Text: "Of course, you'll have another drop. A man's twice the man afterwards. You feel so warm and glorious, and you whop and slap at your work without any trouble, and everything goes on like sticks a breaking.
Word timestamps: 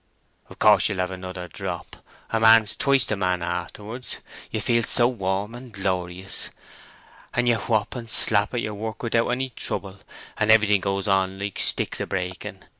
"Of 0.49 0.57
course, 0.57 0.89
you'll 0.89 0.97
have 0.97 1.11
another 1.11 1.47
drop. 1.47 1.97
A 2.31 2.39
man's 2.39 2.75
twice 2.75 3.05
the 3.05 3.15
man 3.15 3.43
afterwards. 3.43 4.15
You 4.49 4.59
feel 4.59 4.81
so 4.81 5.07
warm 5.07 5.53
and 5.53 5.71
glorious, 5.71 6.49
and 7.35 7.47
you 7.47 7.55
whop 7.57 7.93
and 7.95 8.09
slap 8.09 8.51
at 8.55 8.61
your 8.61 8.73
work 8.73 9.03
without 9.03 9.29
any 9.29 9.51
trouble, 9.51 9.99
and 10.39 10.49
everything 10.49 10.81
goes 10.81 11.07
on 11.07 11.37
like 11.37 11.59
sticks 11.59 11.99
a 11.99 12.07
breaking. 12.07 12.63